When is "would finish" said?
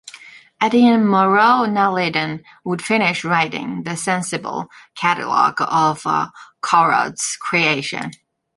2.65-3.23